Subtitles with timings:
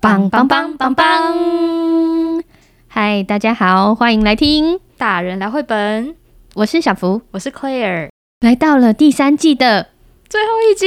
[0.00, 2.42] 棒棒棒棒棒！
[2.88, 6.16] 嗨，大家好，欢迎来听大人聊绘本。
[6.54, 8.08] 我是小福，我是 Claire，
[8.40, 9.88] 来到了第三季的
[10.26, 10.86] 最后一集。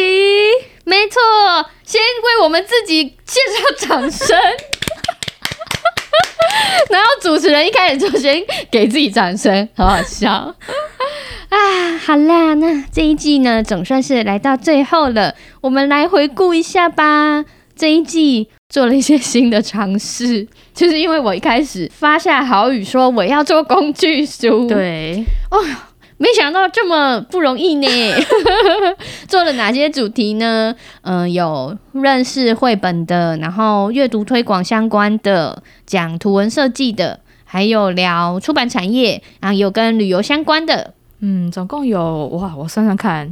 [0.85, 1.21] 没错，
[1.83, 3.63] 先为我们自己献上
[3.99, 4.35] 掌声。
[6.89, 10.55] 然后主持人一开始就先给自己掌声，好好笑
[11.49, 11.97] 啊！
[12.03, 15.35] 好啦，那这一季呢，总算是来到最后了。
[15.61, 17.45] 我们来回顾一下吧。
[17.75, 25.59] 这一季做了一些新的尝试， 就是因为我一开始发下好语说我要做工具书，对，哦。
[26.17, 27.87] 没想到这么不容易呢！
[29.27, 30.73] 做了哪些主题呢？
[31.01, 40.93] 嗯、呃，有认识绘本的，然后阅读推广相关的，讲图文设计的，还有聊出版产业，然后有跟旅游相关的。
[41.19, 43.27] 嗯，总共有哇，我算算看，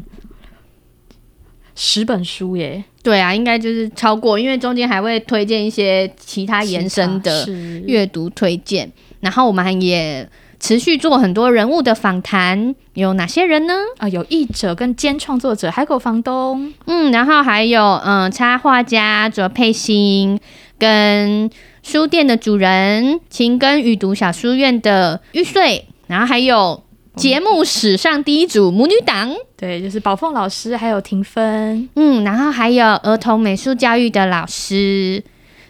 [1.83, 2.83] 十本书耶。
[3.01, 7.47] 对啊，应该就是超过，因为中间还会推荐一些其他延伸的
[7.87, 10.29] 阅读推荐，然后我们还也。
[10.63, 13.73] 持续做很多人物的访谈，有哪些人呢？
[13.97, 20.39] 啊、呃，有译者跟兼创作者海口房东，嗯，然后还有嗯、呃，插画家卓佩欣，
[20.77, 21.49] 跟
[21.81, 26.83] 书店的主人晴耕雨读小书院的玉穗，然后还有
[27.15, 35.23] 节目史上第一组母女档，对，就是宝凤老师还有婷芬，嗯，然后还有儿童美术教育的老师，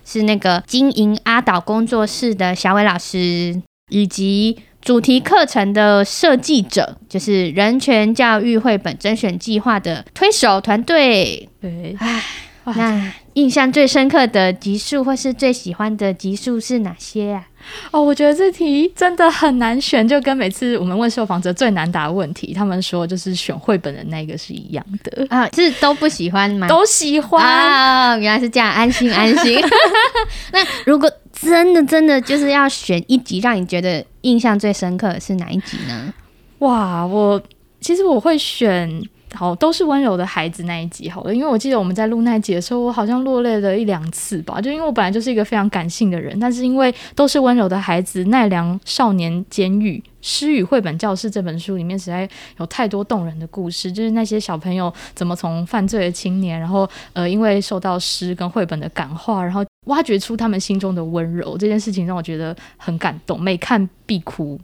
[0.06, 4.58] 是那个经营阿岛工作室的小伟老师，以及。
[4.84, 11.48] 主题课程的设计者就是人权教育绘本甄选计划的推手团队。
[11.62, 12.24] 对，唉，
[12.64, 17.48] 那印象最深刻的集数或是最喜欢的集数是哪些啊？
[17.92, 26.68] 哦，我觉得这题真的很难选，就跟每次我们问受访者最难答的问题，他们说就是选绘本的那个是一样的啊，是都不喜欢吗？
[26.68, 29.62] 都喜欢啊，原来是这样，安心安心。
[30.52, 36.14] 那如果真的真的就是要选一集让你觉得印象最深刻的是哪一集呢？
[36.60, 37.42] 哇，我
[37.80, 39.02] 其实我会选。
[39.34, 44.60] 好，都是温柔的孩子那一集好了，因为我记得我们在录那一集的时候，我好像落泪了一两次吧。
[44.60, 64.60] 就因为我本来就是一个非常感性的人，但是因为都是温柔的孩子，奈良少年监狱诗语绘本教室这本书里面实在有太多动人的故事，就是那些小朋友怎么从犯罪的青年，然后呃，因为受到诗跟绘本的感化，然后挖掘出他们心中的温柔，这件事情让我觉得很感动，每看必哭。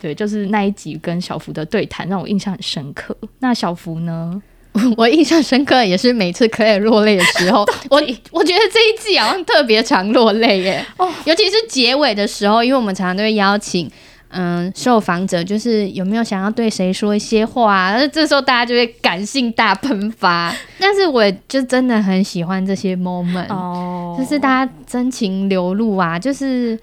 [0.00, 3.16] 对，就是那一集跟小福的对谈让我印象很深刻。
[3.40, 4.42] 那小福呢？
[4.96, 8.00] 我印象深刻也是每次可以落泪的时候， 我
[8.30, 10.86] 我觉得这一季好像特别常落泪耶。
[10.98, 13.90] 哦，尤其是结尾的时候，因为我们常常都会邀请
[14.28, 20.54] 嗯受访者，就是有没有想要对谁说一些话，那这时候大家就会感性大喷发。
[20.78, 26.78] 但是我就真的很喜欢这些 moment，哦，就是大家真情流露啊，就是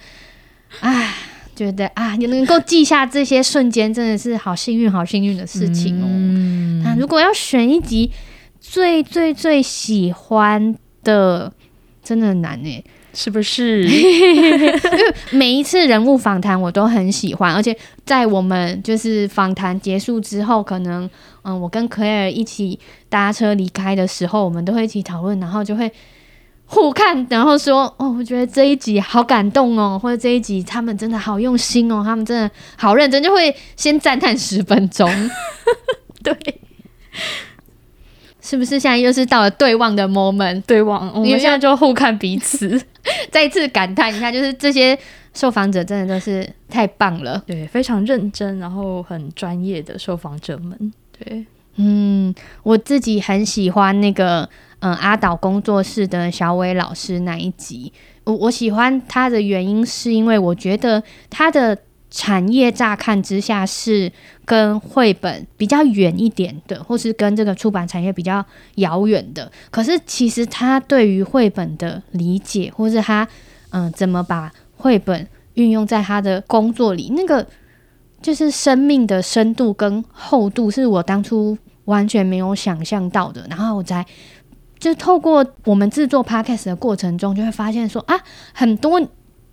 [0.82, 1.14] 唉。
[1.56, 6.06] 觉得啊，你能够记下这些瞬间，真的是好幸运、好幸运的事情哦。
[6.06, 8.12] 嗯、那如果要选一集
[8.60, 11.52] 最最最喜欢的，
[12.04, 12.84] 真的很难诶，
[13.14, 13.84] 是不是？
[13.88, 14.76] 因为
[15.32, 21.10] 每一次人物访谈我都很喜欢，而且在我们就是访谈结束之后，可能
[21.44, 22.78] 嗯，我跟 Claire 一起
[23.08, 25.92] 搭车离开的时候，我们都会一起讨论，然后就会。
[26.68, 35.10] 互看，然后说：“哦，我觉得这一集好感动哦，或者这一集他们真的好用心哦，他们真的好认真，就会先赞叹十分钟。
[36.24, 36.36] 对，
[38.42, 40.62] 是不是现在又是到了对望的 moment？
[40.66, 42.82] 对望，我们现在就互看彼此，
[43.30, 44.98] 再一次感叹一下，就是这些
[45.36, 50.92] 受访者真的都是太棒了，对，非常认真，然后很专业的受访者们。
[51.18, 54.50] 对，嗯，我自己很喜欢那个。”
[54.80, 57.92] 嗯，阿岛工作室的小伟老师那一集，
[58.26, 61.76] 我我喜欢他的原因是因为我觉得他的
[62.12, 64.12] 产业乍看之下是
[64.44, 69.52] 跟绘本比较远一点的，或是跟这个出版产业比较遥远的。
[69.72, 73.28] 可是其实他对于绘本的理解，或是他
[73.72, 77.48] 嗯怎么把绘本运用在他的工作里，那个
[78.22, 83.48] 就是生命的深度跟厚度，是我当初完全没有想象到的。
[83.50, 84.06] 然后我在。
[84.78, 88.16] 就透过我们制作 podcast 的过程中，就会发现说啊，
[88.54, 89.02] 很多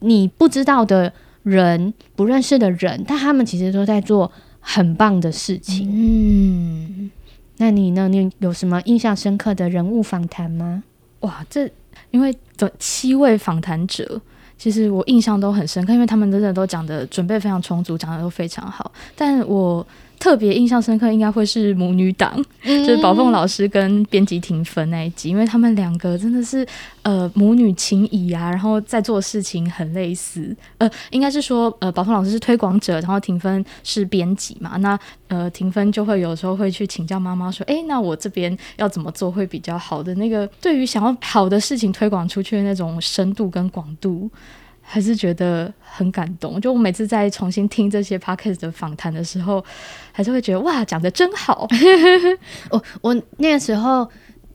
[0.00, 1.10] 你不知道的
[1.44, 4.30] 人、不认识的人，但他们其实都在做
[4.60, 5.88] 很棒的事情。
[5.90, 7.10] 嗯，
[7.58, 8.08] 那你呢？
[8.08, 10.82] 你有什么印象深刻的人物访谈吗？
[11.20, 11.70] 哇，这
[12.10, 14.20] 因为这七位访谈者，
[14.58, 18.90] 其实我印象都很深刻，因为他们真的都讲的准备非常充足，讲的都非常好。
[19.14, 19.86] 但我
[20.22, 22.32] 特别印象深刻，应该会是母女档，
[22.62, 26.64] 嗯、就是宝凤老师跟编辑婷芬那一集，因为他们两个真的是
[27.02, 30.56] 呃母女情谊啊，然后在做事情很类似。
[30.78, 34.96] 呃，应该是说呃宝凤老师是推广者，然后婷芬是编辑嘛，那
[35.26, 40.14] 呃婷芬就会有时候会去请教妈妈说，哎，那我这边要怎么做会比较好的？
[40.14, 44.30] 那个对于想要好的事情推广出去的那种深度跟广度。
[44.92, 46.60] 还是觉得很感动。
[46.60, 49.64] 就我每次在重新听这些 podcast 的访谈的时候，
[50.12, 51.66] 还是会觉得哇，讲的真好。
[52.68, 54.06] 我我那个时候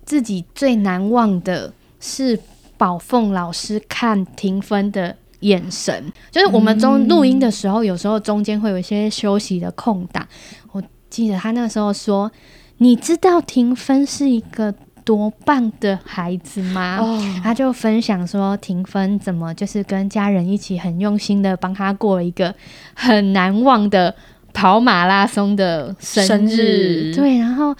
[0.06, 2.39] 自己最难忘的是
[2.78, 6.13] 宝凤老师看庭芬的眼神。
[6.30, 10.28] 就是我们中录音的时候，有时候中间会有一些休息的空档。
[10.72, 12.31] 我记得他那个时候说
[12.78, 14.72] ：“你知道庭芬是一个。”
[15.07, 17.24] 多棒的孩子吗？Oh.
[17.42, 22.54] 他就分享说，婷芬怎么就是跟家人一起很用心的帮他过一个
[22.94, 24.13] 很难忘的
[24.51, 26.27] 跑马拉松的生日。
[26.27, 27.74] 生日对，然后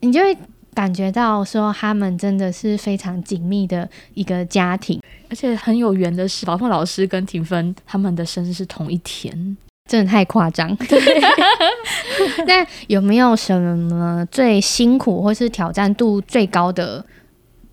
[0.00, 0.36] 你就会
[0.74, 9.56] 感觉到说，他们真的是非常紧密的一个家庭，而且很有缘的是，宝凤老师跟婷芬他们的生日是同一天。
[9.90, 10.70] 真的太夸张。
[12.46, 17.04] 那有没有什么最辛苦或是挑战度最高的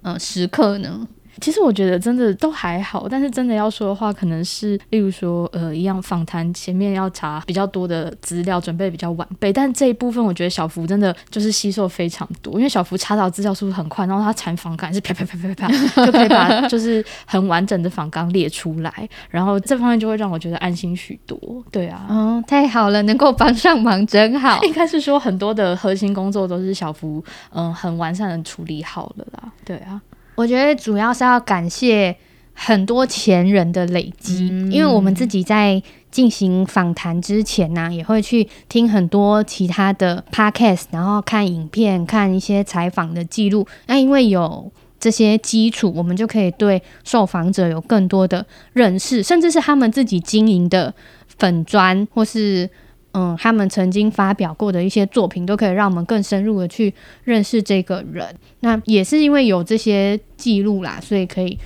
[0.01, 1.07] 呃时刻呢？
[1.39, 9.51] 其实我觉得真的都还好，但是真的要说的话，可能是例如说，呃，一样访谈前面要查比较多的资料，准备比较晚备。
[9.53, 21.37] 但这一部分，我觉得小福真的就是吸收非常多，因为小福查找资料速度很快，然后他产访感是啪啪啪啪啪啪， 就可以把就是很完整的访纲列出来，然后这方面就会让我觉得安心许多。
[21.71, 24.61] 对啊，哦，太好了，能够帮上忙真好。
[24.65, 29.51] 应该是说很多的核心工作都是小福嗯很完善的处理好了啦。
[29.63, 30.01] 对啊。
[30.37, 32.15] 我觉得主要是要感谢
[32.53, 35.81] 很多前人的累积，嗯、因为我们自己在
[36.11, 43.65] 进行访谈之前呢、啊，也会去听很多其他的 podcast，然后看影片、看一些采访的记录。
[43.87, 50.93] 那因为有这些基础，我们就可以对受访者有更多的认识，甚至是他们自己经营的
[51.39, 52.69] 粉砖或是。
[53.13, 56.93] 嗯，他们曾经发表过的一些作品，都可以让我们更深入的去
[57.23, 58.27] 认识这个人。
[58.59, 61.57] 那也是因为有这些记录啦，所以可以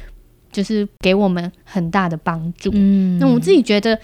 [0.52, 2.70] 就是给我们很大的帮助。
[2.74, 4.00] 嗯，那我自己觉得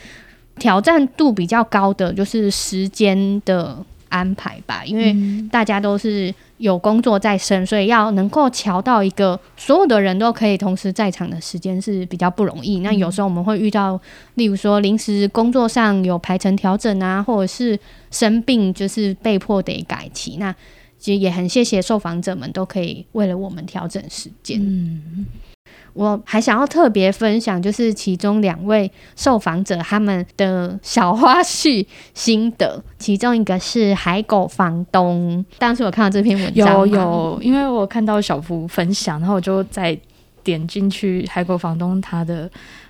[0.58, 5.16] 挑战度比较高的就是时间的安排吧，因为
[5.52, 12.80] 大家都是有工作在身，所以要能够瞧到一个所有的人都可以同时在场的时间是比较不容易。
[12.80, 14.00] 那有时候我们会遇到，
[14.36, 17.80] 例如说临时工作上有排程调整啊，或者是
[18.12, 20.38] 生病，就是被迫得改期。
[20.38, 20.54] 那
[20.98, 24.60] 其实也很谢谢受访者们都可以为了我们调整时间。
[24.62, 25.26] 嗯。
[25.98, 31.84] 我还想要特别分享，就是其中两位受访者他们的小花絮
[32.14, 32.82] 心得。
[33.00, 39.98] 其中一个是海狗房东，当时我看到这篇文章，有有，因为我看到小福分享，然后我就再
[40.44, 42.50] 点进去海狗房东他的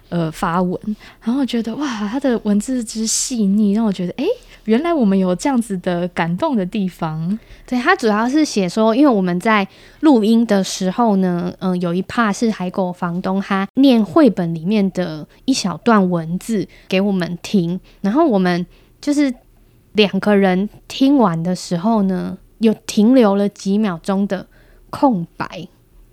[0.10, 0.80] 呃发文，
[1.22, 4.26] 然后觉得哇，他的文字之细腻，让我觉得哎。
[4.68, 7.40] 原来我们有这样子的感动的地方。
[7.66, 9.66] 对，他主要是写说，因为我们在
[10.02, 18.66] 录音的时候呢，嗯、有一帕是海狗房东他念绘本里面的一小段文字给我们听，然后我们
[19.00, 19.34] 就是
[19.94, 24.46] 两个人听完的时候呢，有停留了几秒钟的
[24.90, 25.66] 空白，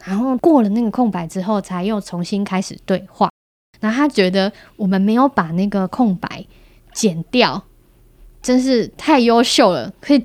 [0.05, 3.29] 然后过了那个空白之后，才又重新开始对话。
[3.85, 6.47] 然后他觉得我们没有把那个空白
[6.95, 7.63] 剪掉。
[8.41, 10.23] 真是太优秀了，可以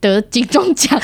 [0.00, 1.00] 得金钟奖。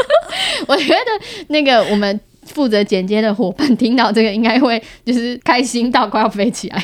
[0.66, 6.82] 我觉得那个我们负责剪接的伙伴听到这个，应该会就是开心到快要飞起来。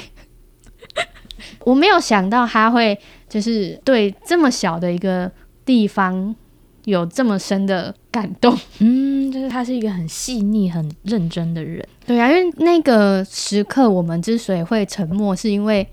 [1.61, 5.33] 我没有想到他会就是对这么小的一个
[5.65, 6.37] 地方
[6.85, 8.57] 有这么深的感动。
[8.79, 11.85] 嗯，就是他是一个很细腻、很认真的人。
[12.07, 15.85] 对啊，因为那个时刻我们之所以会沉默，是因为。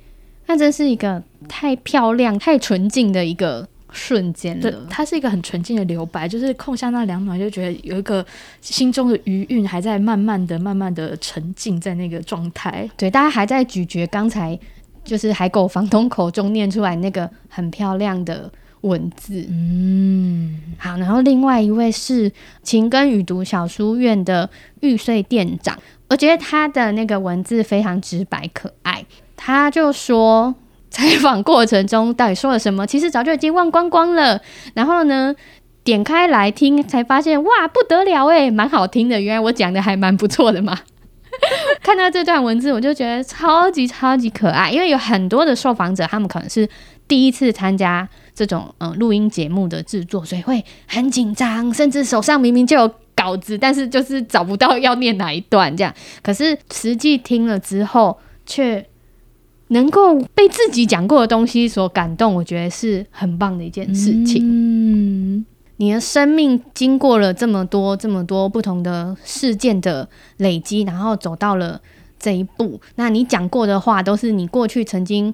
[0.48, 4.70] 那真是一个太漂亮、太纯净的一个瞬间了。
[4.70, 8.26] 对，它是一个很纯净的留白，就是空下那两秒，就觉得有一个
[8.60, 12.90] 心中的余韵还在慢慢的、慢慢的沉浸在那个状态。
[12.98, 14.60] 对，大家还在咀嚼刚才
[15.06, 18.52] 就是海狗房东口中念出来那个很漂亮的
[18.82, 19.46] 文字。
[19.50, 20.98] 嗯，好。
[20.98, 22.32] 然后另外一位是
[22.64, 24.50] 情根语读小书院的
[24.82, 25.78] 玉穗店长，
[26.10, 29.06] 我觉得他的那个文字非常直白可爱。
[29.36, 30.54] 他就说，
[30.90, 34.42] 采访过程中到底说了什么，其实早就已经忘光光了。
[34.74, 35.36] 然后呢，
[35.84, 39.20] 点开来听，才发现哇，不得了诶，蛮好听的。
[39.20, 40.78] 原来我讲的还蛮不错的嘛。
[41.82, 46.70] 看到这段文字，我就觉得超级超级可爱，因为有很多的受访者，他们可能是
[47.08, 48.08] 第一次参加
[48.42, 55.94] 这种嗯录音节目的制作，所以会很紧张，甚至手上明明就有稿子，但是就是找不到要念哪一段这样。
[56.24, 58.18] 可是实际听了之后，
[58.48, 58.84] 却
[59.68, 64.42] 能够被自己讲过的东西所感动，我觉得是很棒的一件事情。
[64.44, 65.46] 嗯，
[65.78, 71.80] 你的生命经过了这么多、这么多不同的事件的累积，然后走到了
[72.18, 72.82] 这一步。
[72.96, 75.32] 那你讲过的话，都是你过去曾经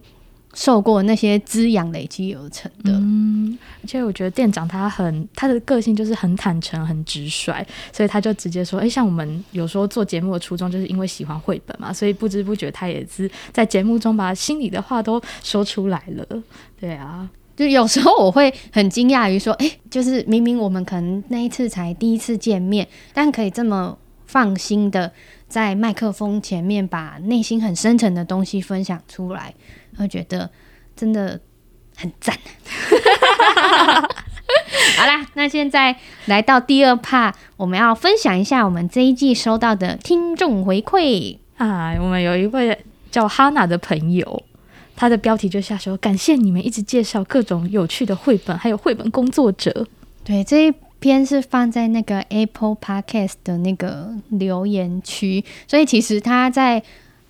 [0.53, 2.91] 受过那些滋养累积而成的。
[2.91, 16.43] 嗯，而且我觉得店长他很，他的个性就是很坦诚、很直率，所以他就直接说：“哎、欸，像我们有时候做节目的初衷，就是因为喜欢绘本嘛，所以不知不觉他也是在节目中把心里的话都说出来了。”
[16.79, 25.11] 对啊，就有时候我会很惊讶于说：“哎、欸，就是明明我们可能那一次才第一次见面，但可以这么放心的。”
[25.47, 29.53] 在麦克风前面把内心很深沉的东西分享出来，
[29.97, 30.49] 会觉得
[30.95, 31.39] 真的
[31.95, 32.37] 很赞。
[34.97, 41.95] 好啦，那现在来到第二 part，我们要分享一下我们这一季收到的听众回馈啊。
[41.99, 42.77] 我们有一位
[43.11, 44.43] 叫哈娜的朋友，
[44.95, 49.87] 他的标题就下说：“感谢你们一直介绍各种有趣的绘本，还有绘本工作者。”
[50.23, 50.73] 对，这一。
[50.99, 56.81] 篇是放在那个 Apple Podcast 的那个留言区，所以其实他在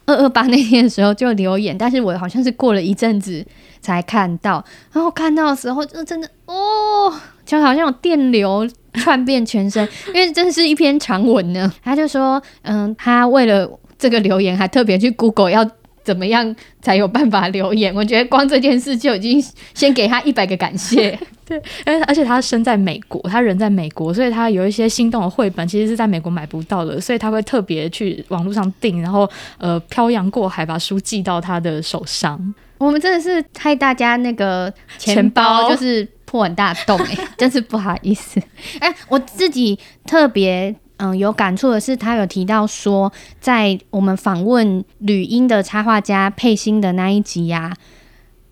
[0.08, 3.46] 二二八那天的时候就留言，但是我好像是过了一阵子
[3.82, 7.14] 才看到，然后看到的时候就真的哦，
[7.46, 11.72] 就好像有电流窜遍全身，因为真的是一篇长文呢。
[11.84, 15.70] 他就说，嗯，他为了这个留言还特别去 Google 要
[16.08, 21.20] 怎么样才有办法留言， 我觉得光这件事就已经先给他一百个感谢。
[21.46, 32.54] 对，而而且他身在美国，他人在美国，所以他有一些心动的绘本，其实是在美国买不到的，所以他会特别去网络上订，然后呃漂洋过海把书寄到他的手上。
[32.78, 38.40] 我们真的是害大家那个钱包就是破很大洞哎、欸，真是不好意思。
[38.80, 47.77] 哎、欸，我自己特别嗯有感触的是，他有提到说，在我们访问吕英的插画家佩欣的那一集呀、啊。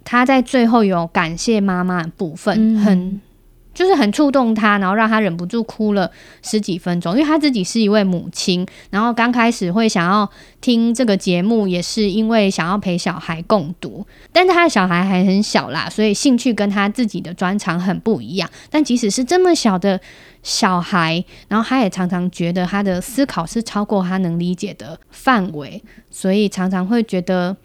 [0.08, 3.20] 他在最后有感谢妈妈的部分，很
[3.76, 6.10] 就是很触动他，然后让他忍不住哭了
[6.42, 7.14] 十几分钟。
[7.14, 10.28] 因为他自己是一位母亲，然后刚开始会想要
[10.62, 18.50] 听这个节目，也是因为想要陪小孩共读，但是他的小孩还很小啦，所以兴趣跟他自己的专长很不一样。
[18.72, 20.00] 但即使是这么小的
[20.42, 27.56] 小孩，然后他也常常觉得他的思考是超过他能理解的范围，所以常常会觉得，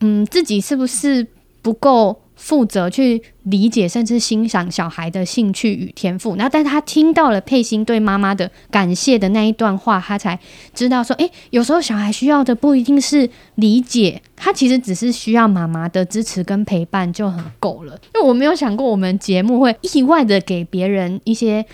[0.00, 1.26] 嗯，自己是不是？
[1.64, 10.38] 不够负责去理解甚至欣赏小孩的兴趣与天赋，然后但他听到了佩欣对妈妈的感谢的那一段话，他才
[10.74, 17.98] 知道说，诶，有时候小孩需要的不一定是理解，他其实只是需要妈妈的支持跟陪伴就很够了。
[18.14, 21.64] 因为我没有想过我们节目会意外的给别人一些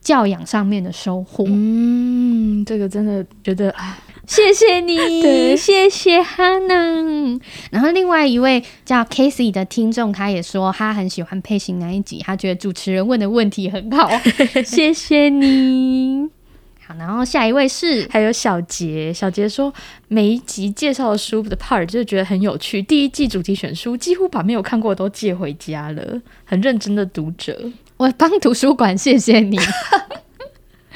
[0.00, 1.44] 教养上面的收获。
[1.48, 3.98] 嗯，这个真的觉得啊。
[4.26, 7.40] 谢谢你，谢谢 Hannah。
[7.70, 14.10] 然后另外一位叫 Casey 的听众，他也说他很喜欢配型那一集，他觉得主持人问的问题很好。
[14.66, 16.28] 谢谢你。
[16.84, 19.72] 好，然后下一位是还有小杰，小杰说
[20.08, 22.82] 每一集介绍的书的 part 就是觉得很有趣。
[22.82, 27.72] 第一季主题选书几乎把没有看过的都借回家了，很认真的读者。
[27.96, 29.58] 我帮图书馆，谢谢你。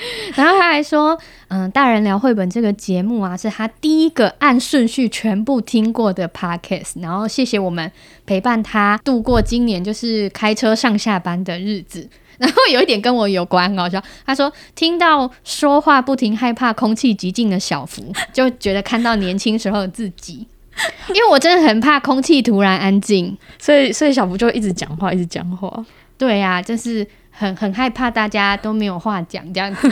[0.34, 7.02] 然后他还说，嗯，大人聊绘本这个节目啊，是他第一个按顺序全部听过的 podcast。
[7.02, 7.90] 然后谢谢我们
[8.24, 12.08] 陪伴他度过今年就是开车上下班的日子。
[12.38, 14.02] 然后有一点跟我有关，很好笑。
[14.24, 18.02] 他说听到说话不停、害怕空气极静的小福，
[18.32, 20.46] 就觉得看到年轻时候的自己。
[21.08, 25.84] 因为我真的很怕空气突然安静，所以所以小福就一直讲话，一直讲话。
[26.16, 27.06] 对呀、啊，就是。
[27.40, 29.88] 很很害怕大家都没有话讲这样子，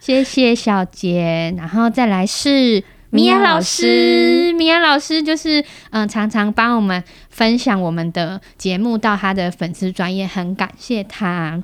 [0.00, 5.60] 谢谢小杰，然后再来是米娅老师，米娅老师就是
[5.90, 11.62] 嗯、呃，常常帮我们分享我们的节目到他的粉丝专业，很感谢他。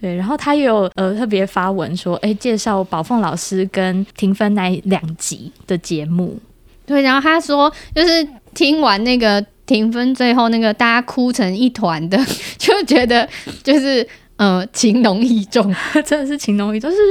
[0.00, 6.38] 对，然后他也有呃特别发文说，哎，介绍宝凤老师跟婷芬那两集的节目。
[6.86, 9.44] 对，然后他说就是听完那个。
[9.70, 12.18] 评分最后那个大家哭成一团的，
[12.58, 13.28] 就觉得
[13.62, 14.04] 就是
[14.36, 15.72] 呃情浓意重，
[16.04, 17.02] 真的是情浓意重，就是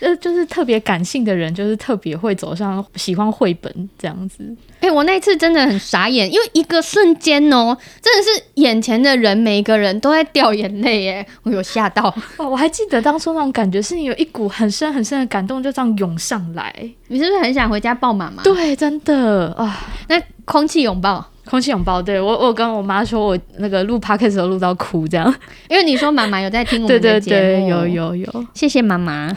[0.00, 4.42] 呃就是特别感性的人，就是特别会走上喜欢绘本这样子。
[4.80, 12.14] 哎、欸，我那次真的很傻眼，因为一个瞬间哦，真的是眼前的人每一个人都在掉眼泪，耶，我有吓到。
[12.38, 16.72] 哦，我还记得当初那种感觉，是你有一股很深很深的感动就这样涌上来。
[17.08, 18.42] 你是不是很想回家抱妈妈？
[18.42, 21.24] 对，真的啊，那空气拥抱。
[21.48, 25.32] 空气拥抱，对我，我跟我妈说，我那个录 podcast 时候录到哭，这样，
[25.70, 29.32] 因为你说妈妈有在听我们的节目，对对对，有有有，谢谢妈妈。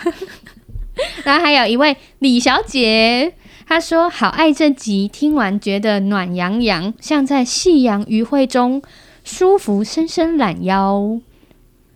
[1.23, 3.31] 然后还有一位李小姐，
[3.67, 8.81] 她说好爱这集，听完觉得暖洋洋，像在夕阳余晖中
[9.23, 11.19] 舒服，伸伸懒腰。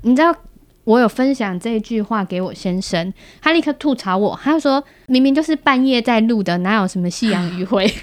[0.03, 0.36] 你知道
[0.83, 7.85] 我有分享这句话给我先生，他立刻吐槽我，他就说明明就是半夜在录的，哪有什么夕阳余晖？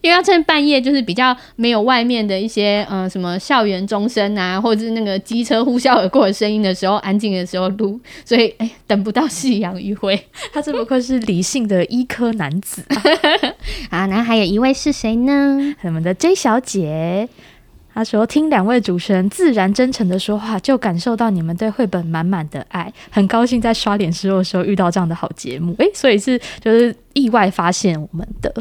[0.00, 10.18] 因为要趁半夜，就是比较没有外面的一些呃什么校园钟声啊，或者是那个机车呼啸而过的声音的时候，安静的时候录，所以哎、欸，等不到夕阳余晖。
[10.52, 13.02] 他这不愧是理性的医科男子啊！
[13.90, 15.74] 啊，那还有一位是谁呢？
[15.82, 17.28] 我们的 J 小姐，
[17.96, 25.74] 她说听两位主持人自然真诚的说话，就感受到你们对绘本满满的爱，很高兴在刷脸时候的时候遇到这样的好节目。
[25.78, 28.52] 诶、欸，所以是就是意外发现我们的。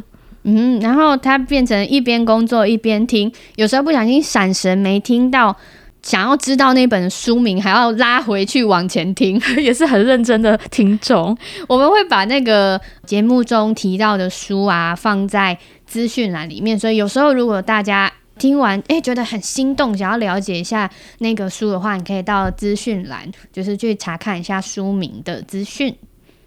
[0.44, 5.54] 嗯，然后他变成一边工作一边听，有时候不小心闪神没听到，
[6.02, 11.38] 想要知道那本书名，还要拉回去往前听， 也是很认真的听众。
[11.68, 20.90] 我们会把那个节目中提到的书啊放在资讯栏里面，所以有时候如果大家听完诶觉得很心动，想要了解一下
[21.20, 25.96] 那个书的话，你可以到资讯栏，就是去查看一下书名的资讯。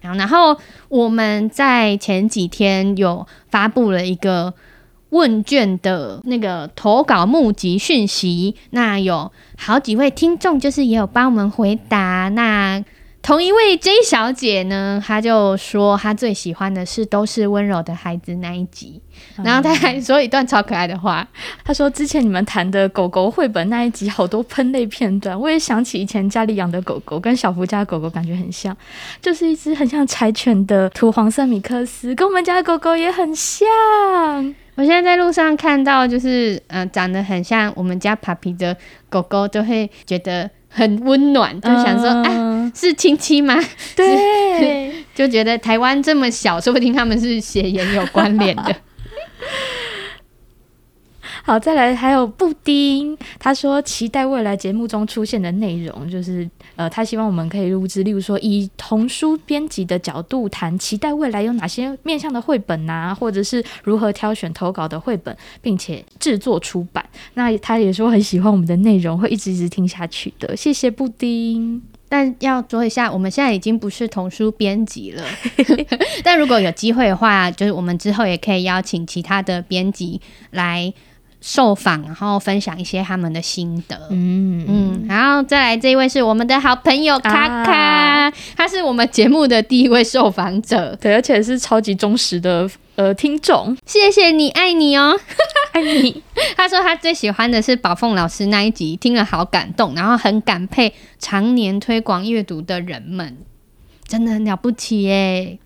[0.01, 4.53] 然后我们在前几天有发布了一个
[5.09, 12.29] 问卷的那个投稿募集讯息，那有好几位听众就是也有帮我们回答。
[12.29, 12.81] 那
[13.21, 18.99] 同一位 J 小姐呢，她就说她最喜欢的是都是温柔的孩子那一集，
[19.43, 21.27] 然后她还说一段超可爱的话，
[21.63, 28.75] 她说之前你们谈的狗狗绘本那一集好多喷泪片段，我也想起以前家里养的狗狗，跟小福家的狗狗感觉很像，
[29.21, 33.67] 就是一只很像柴犬的土黄色米克斯，跟我们家的狗狗也很像。
[34.79, 38.77] 我现在在路上看到就是嗯、呃、长得很像我们家 Papi 的
[39.09, 40.49] 狗狗，都会觉得。
[40.71, 43.55] 很温暖，就想说，啊，是亲戚吗？
[43.95, 48.75] 对， 就觉得台湾这么小，说不定他们是血缘有关联的。
[51.49, 67.03] 好，再来还有布丁，他说期待未来节目中出现的内容，就是呃，他希望我们可以录制，例如说以童书编辑的角度谈，期待未来有哪些面向的绘本啊，或者是如何挑选投稿的绘本，并且制作出版。
[67.33, 70.55] 那他也说很喜欢我们的内容，会一直一直听下去的。
[70.55, 71.81] 谢谢布丁。
[72.07, 75.23] 但要说一下，我们现在已经不是童书编辑了，
[76.23, 80.93] 但如果有机会的话，就是我们之后也可以邀请其他的编辑来。
[81.41, 83.95] 受访，然后分享一些他们的心得。
[84.11, 93.75] 嗯嗯，然后再来这一位是我们的好朋友卡卡，啊、他是我们节目的第一位受访者，对，而且是超级忠实的呃听众。
[93.85, 95.17] 谢谢你，爱你哦，
[95.71, 96.21] 爱你。
[96.57, 103.37] 他说他最喜欢的是宝凤老师那一集，听了好感动，然后很感佩常年推广阅读的人们，
[104.05, 105.57] 真的很了不起耶。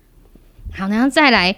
[0.72, 1.56] 好，然后再来。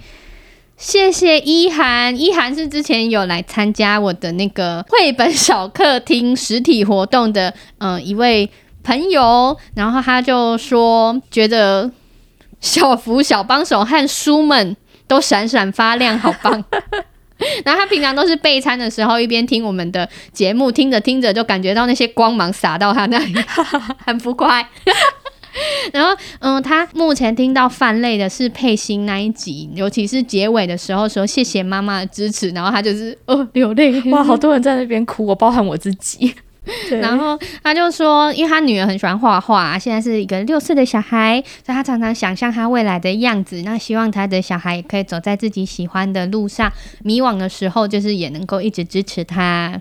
[0.77, 8.49] 谢谢一涵，一涵是之前有来参加我的那个绘本小客厅实体活动的，嗯、呃，一位
[8.85, 11.91] 朋友，然后他就说觉得
[12.61, 14.77] 小福、小帮手和书们
[15.09, 16.63] 都闪闪发亮，好棒。
[17.65, 23.35] 然后他平常都是备餐的时候一边听我们的节目，听着听着就感觉到那些光芒洒到他那里，
[24.05, 24.61] 很浮夸。
[25.93, 36.35] 然后，嗯，他目前听到泛泪的是佩欣那一集，尤其是结尾的时候说谢谢妈妈的支持，然后他就是哦流泪，哇，好多人在那边哭，我包含我自己。
[37.01, 46.73] 然后他就说，因为他女儿很喜欢画画，现在是一个六岁的小孩，所以他常常想象他未来的样子，那希望他的小孩也可以走在自己喜欢的路上，
[47.05, 49.81] 迷惘的时候就是也能够一直支持他。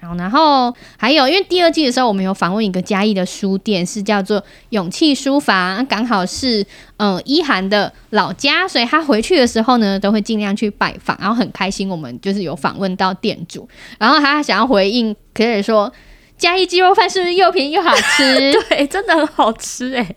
[0.00, 6.64] 好，然后还有，因为第二季的时候，我们有访问一个嘉义的书店，是叫做勇气书房，刚好是
[6.98, 15.92] 嗯一涵的老家，所以他回去的时候呢，都会尽量去拜访，然后很开心，我们就是有访问到店主，然后他想要回应，可以说
[16.36, 18.52] 嘉义鸡肉饭是不是又便宜又好吃？
[18.68, 20.14] 对，真的很好吃哎。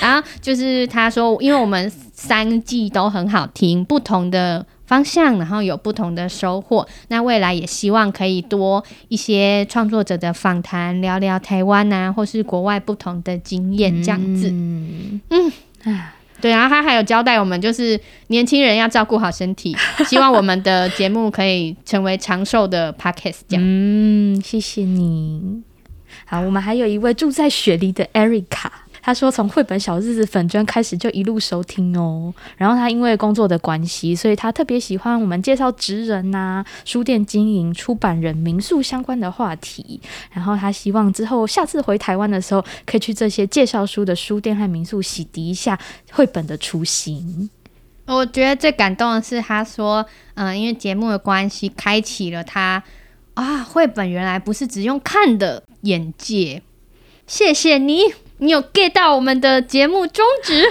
[0.00, 4.64] 然后就是他说，因为我们三季都很好听，不同的。
[4.92, 6.86] 方向，然后有不同的收获。
[7.08, 14.50] 那未来也希望可以多一些创作者的访谈，聊聊台湾啊，或是国外不同的经验这样子。
[14.50, 15.52] 嗯嗯
[15.84, 16.50] 啊，对。
[16.50, 19.74] 然后他还有交代我们，就是年轻人要照顾好身体，
[20.04, 23.40] 希望我们的节目可以成为长寿的 podcast。
[23.48, 25.62] 这样，嗯，谢谢你。
[26.26, 28.68] 好，我们还有一位住在雪梨的 Erica。
[29.02, 32.32] 他说从绘本小日子粉砖开始就一路收听哦。
[32.56, 40.00] 然后他因为工作的关系，所以他特别喜欢我们介绍职人呐、书店经营、出版人、民宿相关的话题。
[40.30, 45.78] 然后他希望之后下次回台湾的时候，可以去这些介绍书的书店和民宿洗涤一下
[46.12, 47.50] 绘本的初心。
[48.06, 52.82] 我觉得最感动的是他说，嗯、因为节目的关系，开启了他
[53.34, 56.62] 啊，绘本原来不是只用看的眼界。
[57.26, 58.00] 谢谢你，
[58.42, 60.64] 你有 get 到我们的节目宗旨。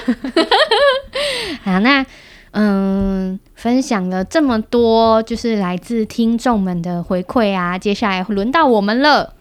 [1.64, 2.06] 好，那
[2.52, 7.78] 嗯，分享了这么多，就是来自听众们的回馈啊。
[7.78, 9.36] 接下来轮到我们了，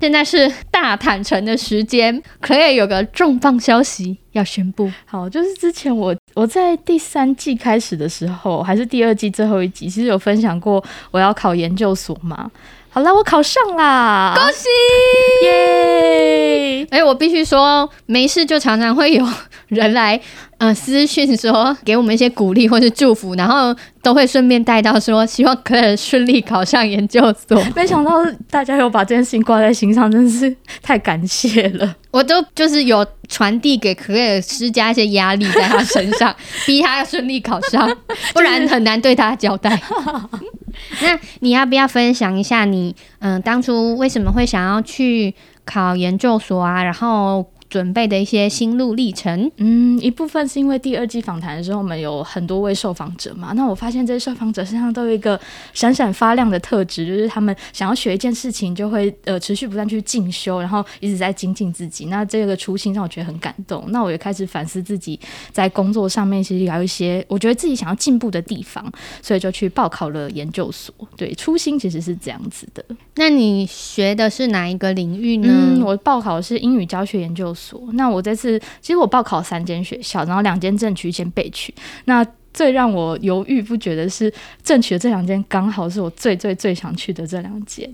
[0.00, 2.20] 现在是大坦诚的时间。
[2.42, 4.90] Claire 有个重磅消息要宣布。
[5.04, 12.50] 好，就是之前我我在第三季开始的时候，还是第二季最后一集，其实有分享过我要考研究所嘛。
[12.90, 14.34] 好了，我考上啦！
[14.36, 14.66] 恭喜
[15.46, 16.86] 耶！
[16.90, 19.24] 哎、欸，我必须说，没事就常常会有
[19.68, 20.20] 人来，
[20.58, 27.62] 呃，私讯说给我们一些鼓励或是祝福，然后都会顺便带到说，希望可以顺利考上研究所。
[27.76, 28.10] 没想到
[28.50, 31.94] 大家有把这件事情挂在心上，真是太感谢了。
[32.10, 36.34] 我都就是有传递给可以施加一些压力在他身上，
[36.66, 37.88] 逼他要顺利考上，
[38.34, 39.80] 不然很难对他交代。
[41.00, 45.32] 那你要不要分享一下你嗯当初为什么会想要去
[45.64, 46.82] 考研究所啊？
[46.82, 47.46] 然后。
[47.68, 53.52] 准备的一些心路历程，嗯，一部分是因为第二季访谈的时候，我们有很多位受访者嘛。
[53.54, 55.38] 那我发现这些受访者身上都有一个
[55.74, 62.06] 闪闪发亮的特质，就是他们想要学一件事情，就会呃持续不断去进修，然后一直在精进自己。
[62.06, 63.84] 那这个初心让我觉得很感动。
[63.88, 65.20] 那我也开始反思自己
[65.52, 70.94] 在工作上面其实有一些我觉得自己想要进步的地方，所以就去报考了研究所。
[71.18, 72.82] 对，初心其实是这样子的。
[73.16, 75.48] 那你学的是哪一个领域呢？
[75.50, 77.57] 嗯，我报考的是英语教学研究所。
[77.92, 81.74] 那我这次其实我报考三间学校，然后两间正取，一间备取。
[82.04, 87.88] 那最让我犹豫不决的是正取的这两间，刚好是我最最最想去的这两间。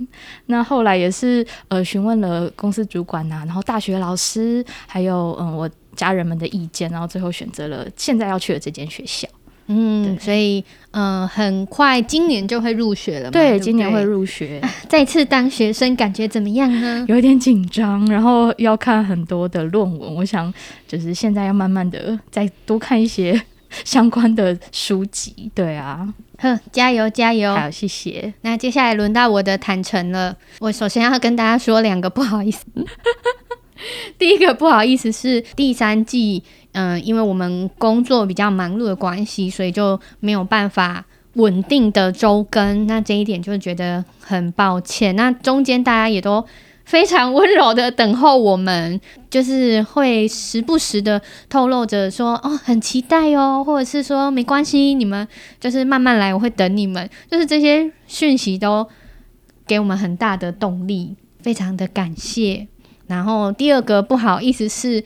[0.46, 9.29] 那后来也是呃询问了公司主管呐、然后大学老师，还有嗯我家人们的意见，然后最后选择了现在要去的这间学校。
[9.66, 13.31] 嗯，所以嗯、呃，很快今年就会入学了嘛。
[13.31, 14.61] 对，对对今年会入学。
[14.88, 17.05] 再次当学生，感觉怎么样呢？
[17.09, 20.14] 有一点紧张，然后要看很多的论文。
[20.16, 20.53] 我想，
[20.87, 23.40] 就是现在要慢慢的再多看一些
[23.85, 25.50] 相关的书籍。
[25.55, 26.07] 对啊，
[26.38, 27.55] 哼，加油加油！
[27.55, 28.35] 好，谢谢。
[28.42, 30.37] 那接下来轮到我的坦诚了。
[30.61, 32.66] 我首先要跟大家说两个不好意思。
[34.18, 36.42] 第一个不好意思是第三季。
[36.75, 42.87] 嗯、因为我们工作比较忙碌的关系，所以就没有办法稳定的周更。
[42.89, 45.15] 那这一点就觉得很抱歉。
[45.15, 46.45] 那中间大家也都
[46.85, 55.27] 非常温柔的等候我们，就是会时不时的透露着说：“哦，很期待哦，或者是说没关系，你们
[55.61, 58.89] 就是慢慢来，我会等你们。”就是这些讯息都
[59.65, 62.67] 给我们很大的动力，非常的感谢。
[63.07, 65.05] 然后第二个不好意思是。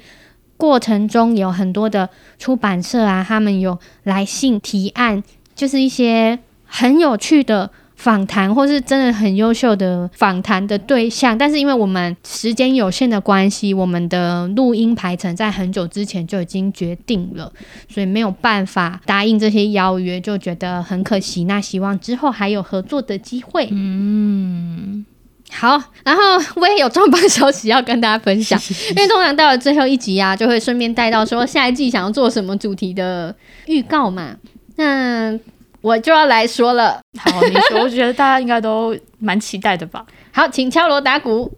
[0.59, 5.23] 过程中有很多的出版社啊，他们有来信提案，
[5.55, 11.38] 就是一些很有趣的访谈，或是真的很优秀的访谈的对象。
[11.38, 17.53] 但是因为我们时间有限的关系，我们的录音排程在很久之前就已经决定了，
[17.88, 21.44] 所以没有办法答应这些邀约，就觉得很可惜。
[21.44, 23.68] 那希望之后还有合作的机会。
[23.71, 25.07] 嗯。
[25.51, 26.23] 好，然后
[26.57, 33.35] 我也有重磅消息要跟大家分享， 因为通常到了最后一集啊，就会顺便带到说下一季想要做什么主题的
[33.67, 34.37] 预告嘛。
[34.77, 35.37] 那
[35.81, 37.01] 我就要来说了。
[37.19, 40.05] 好，你说，我觉得大家应该都蛮期待的吧？
[40.33, 41.51] 好，请敲锣打鼓。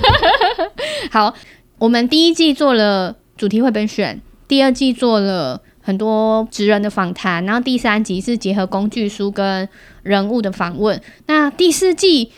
[1.10, 1.34] 好，
[1.78, 9.68] 我们第一季做了主题绘本选，第二季做了很多职人的访谈，然后第三集是结合工具书跟
[10.02, 11.00] 人物的访问。
[11.26, 12.30] 那第四季。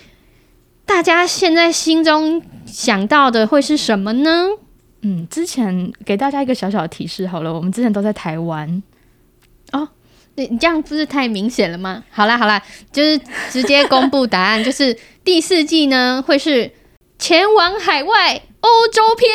[0.91, 4.49] 大家现在心中想到的会是什么呢？
[5.03, 8.83] 嗯，之前给大家一个小小的提示好了，我们之前都在台湾
[9.71, 9.89] 哦。
[10.35, 12.03] 你你这样不是太明显了吗？
[12.11, 13.19] 好啦好啦，就是
[13.51, 16.69] 直接公布答案，就是第四季呢会是
[17.21, 19.31] 前往海外欧洲篇。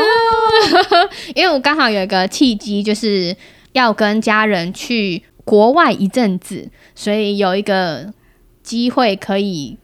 [0.00, 3.36] 哇 因为我刚好有一个契机，就是
[3.72, 8.14] 要跟家人去国外一阵子，所以有一个
[8.62, 9.76] 机会可以。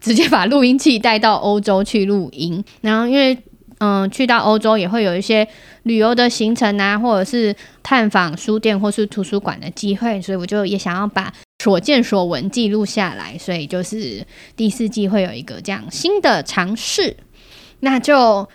[0.00, 3.36] 直接把录音器带到欧洲去录音，然后因为
[3.80, 5.46] 嗯，去到欧洲也会有一些
[5.84, 17.16] 旅游的行程啊，或者是探访书店或是图书馆的机会，所以我就也想要把所见所闻记录下来，所以就是第四季会有一个这样新的尝试，
[17.80, 18.48] 那就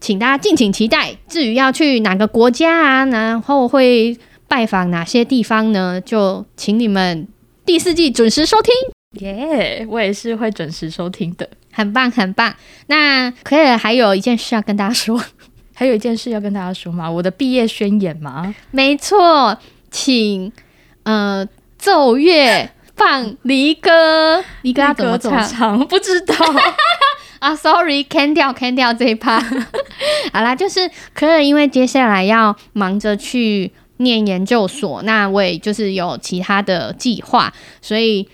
[0.00, 1.16] 请大家敬请期待。
[1.26, 4.16] 至于要去哪个国家啊，然后会
[4.46, 6.00] 拜访哪些地方呢？
[6.00, 7.26] 就请你们
[7.66, 8.72] 第四季准时收听。
[9.18, 12.54] 耶，yeah, 我也是会准时收听的，很棒很棒。
[12.86, 15.20] 那可以还有一件事要跟大家说，
[15.74, 17.10] 还有一件事要跟大家说吗？
[17.10, 18.54] 我的毕业宣言吗？
[18.70, 19.58] 没错，
[19.90, 20.52] 请
[21.02, 21.44] 呃
[21.76, 25.76] 奏乐放离歌，离歌要怎么唱？
[25.88, 26.36] 不知道
[27.40, 29.40] 啊，Sorry，can 掉 can 掉这一趴。
[30.32, 38.28] 好啦，就是可能因为接下来要忙着去念研究所，那我也就是有其他的计划，所以。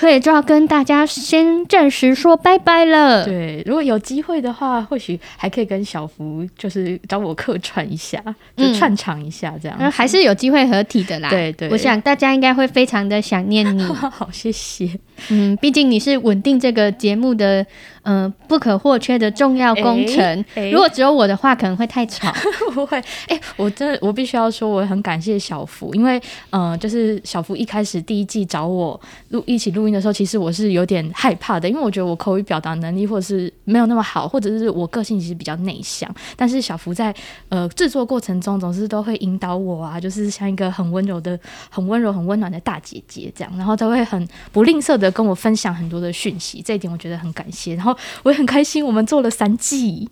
[0.00, 3.22] 可以就要跟大家先暂时说拜拜了。
[3.22, 8.18] 对，如果有机会的话，或许还可以跟小福就是找我客串一下，
[8.56, 9.76] 就串场一下这样。
[9.78, 11.28] 嗯，还是有机会合体的啦。
[11.28, 13.82] 对对，我想大家应该会非常的想念你。
[13.92, 14.88] 好，谢谢。
[15.28, 17.66] 嗯，毕竟你是稳定这个节目的。
[18.04, 20.16] 嗯、呃，不可或缺的重要工程。
[20.16, 22.32] 欸欸、如果只有我的话，可能会太吵。
[22.72, 22.96] 不会，
[23.28, 36.12] 哎、欸，我真的，我必须要说，我很感谢小福，因为，嗯、呃，就是小福一开始第一季找我录一起录的时候，其实我是有点害怕的，因为我觉得我口语表达能力或者是没有那么好，或者是我个性其实比较内向。
[36.36, 37.14] 但是小福在
[37.48, 47.74] 呃制作过程中，总是都会引导我啊，就是像一个很温柔的、很温柔、很温暖的大姐姐这样，然后都会很不吝啬的跟我分享很多的讯息，这一点我觉得很感谢。
[47.74, 47.96] 然后。
[48.22, 50.08] 我也很开心，我们做了三季。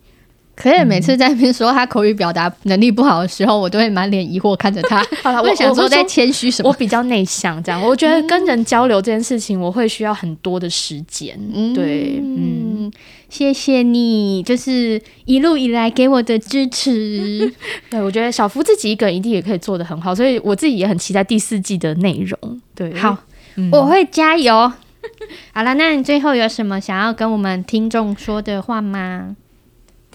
[0.61, 5.01] 可是每次在那边说他口语表达能力不好的时候，我都会满脸疑惑看着他。
[5.23, 6.67] 好了，我想说在谦虚什么？
[6.67, 11.39] 我比较内向，这样我觉得跟人交流这件事情，我会需要很多的时间。
[11.53, 12.91] 嗯，对，嗯，
[13.29, 17.49] 谢谢你，就是一路以来给我的支持。
[17.89, 22.61] 对，我觉得小福自己一个人一定也可以做得很好，所以我自己也很期待第四季的内容。
[22.75, 23.17] 对，好，
[23.55, 24.69] 嗯、我会加油。
[25.53, 29.37] 好了，那你最后有什么想要跟我们听众说的话吗？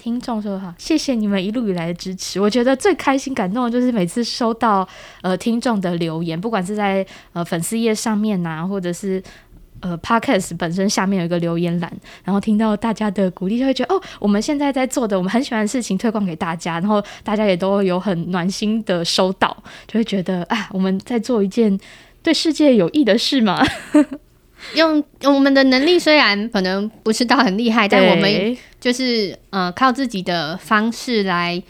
[0.05, 2.39] 听众说好，谢谢你们一路以来的支持。
[2.39, 4.87] 我觉得最开心感动的就是每次收到
[5.23, 9.19] 呃听众的留言，不管是在呃粉丝页上面呐、或者是
[9.79, 11.91] 呃 Podcast 本身下面有一个留言栏，
[12.23, 21.75] 然后听到大家的鼓励，就会觉得哦，我们现在在做的我们很喜欢的事情推广给大家，然后大家也都有很暖心的收到，就会觉得啊，我们在做一件
[22.21, 23.65] 对世界有益的事嘛。
[24.73, 31.61] 用我们的能力虽然可能不是到很厉害，但我们就是呃靠自己的方式来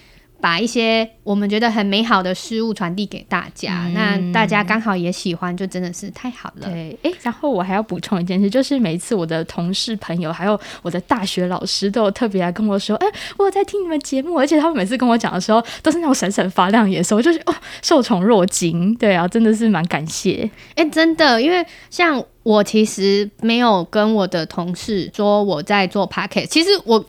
[0.41, 3.85] 把一些我们觉得很美好的事物传递给大家。
[3.87, 6.67] 嗯、那大家刚好也喜欢，就真的是太好了。
[6.67, 18.93] 对，诶，然后我还要补充一件事，就是每一次我的同事朋友还有我的大学老师都有特别来跟我说，哎，我有在听你们节目，而且他们每次跟我讲的时候都是那种闪闪发亮眼神，我就是哦受宠若惊。
[18.95, 20.47] 对啊，真的是蛮感谢。
[20.75, 22.23] 哎，真的，因为像。
[22.45, 27.03] 我其实没有跟我的同事说我在做 podcast，其实我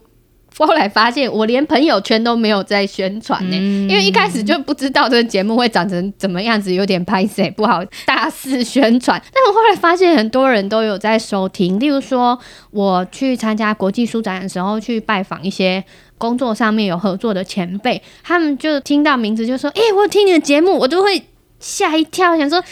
[0.56, 9.22] 后来发现我连朋友圈都没有在宣传呢，嗯、因为一开始就不知道这个节目会长成怎么样子，有点拍谢不好大肆宣传。
[9.22, 12.38] 但我后来发现很多人都有在收听，例如说
[12.70, 15.84] 我去参加国际书展的时候，去拜访一些
[16.16, 21.22] 工作上面有合作的前辈，他们就听到名字就说：“哎、欸，我听你的节目。”我都会
[21.60, 22.64] 吓一跳，想说。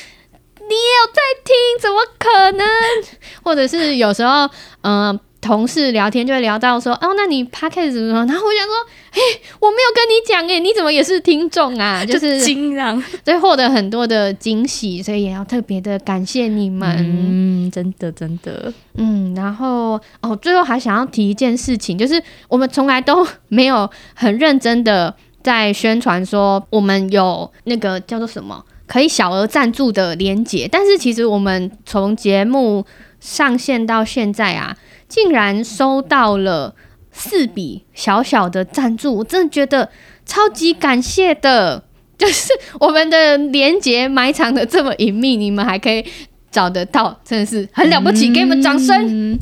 [0.68, 1.54] 你也有在听？
[1.80, 2.66] 怎么可能？
[3.44, 4.48] 或者是有时候，
[4.82, 8.24] 嗯、呃，同事聊天就会聊到说，哦，那你 podcast 怎么说？
[8.24, 8.74] 然后我想说，
[9.12, 9.20] 嘿，
[9.60, 12.02] 我没有跟你讲诶，你怎么也是听众啊？
[12.06, 16.96] 就是所以 获得很多的惊喜，所以也要特别的感谢你们。
[16.98, 28.64] 嗯，真的真的，嗯，然后哦，最后还想要提一件事情，就是我们从来都没有很认真的在宣传说我们有那个叫做什么。
[28.94, 32.86] 可以小额赞助的连结，但是其实我们从节目
[33.18, 34.76] 上线到现在啊，
[35.08, 36.76] 竟然收到了
[37.10, 39.90] 四笔小小的赞助，我真的觉得
[40.24, 41.82] 超级感谢的。
[42.16, 46.06] 就是我们的连结埋藏的这么隐秘，你们还可以
[46.52, 49.36] 找得到，真的是很了不起，给你们掌声。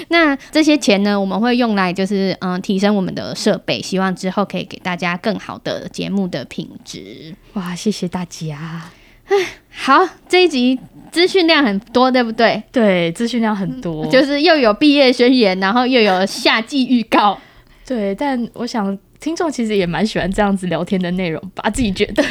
[0.00, 7.34] 嗯 那这些钱呢，我们会用来就是嗯提升我们的设备，希望之后可以给大家更好的节目的品质。
[7.54, 8.90] 哇，谢谢大家！
[9.26, 9.36] 哎，
[9.70, 10.78] 好，这一集
[11.10, 12.62] 资讯量很多，对不对？
[12.70, 17.38] 对，资讯量很多，就是又有毕业宣言，然后又有夏季预告。
[17.86, 22.22] 对，但我想听众其实也蛮喜欢这样子聊天的内容吧，自己觉得。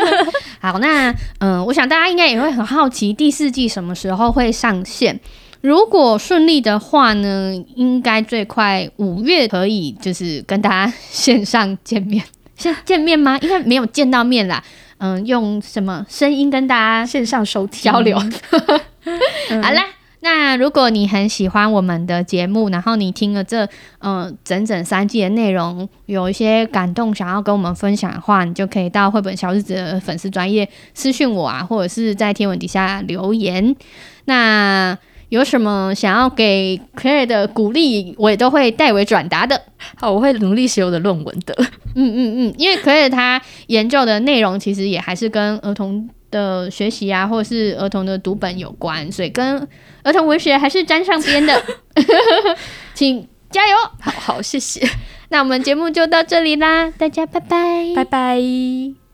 [0.60, 5.18] 好，那嗯，我想大家应该也会很好奇第四季什么时候会上线。
[5.60, 12.24] 如果顺利的话呢，应该最快五月可以就是跟大家线上见面，
[12.56, 13.38] 先见面吗？
[13.42, 14.62] 应该没有见到面啦。
[14.98, 18.18] 嗯，用什么声音跟大家线上收听交流？
[19.62, 19.84] 好啦，
[20.20, 23.64] 那如果你很喜欢我们的节目，然后你听了这
[24.00, 33.74] 嗯、呃、整整三季的内容，有一些感动想要跟我们分享的话，你就可以到绘本小日子的粉丝专业私讯我啊，或者是在贴文底下留言。
[34.26, 34.96] 那
[35.30, 39.60] 有什么想要给 Claire 的鼓励，我也都会代为转达的。
[39.96, 41.54] 好，我会努力写我的论文的。
[41.96, 49.66] 嗯嗯嗯，因为 Claire 他研究的内容其实也还是跟儿童的学习啊，或者是儿童的读本有关，所以跟
[50.02, 51.62] 儿童文学还是沾上边的。
[52.94, 53.76] 请加油！
[54.00, 54.86] 好好，谢谢。
[55.30, 59.09] 那我们节目就到这里啦，大家拜拜，拜拜。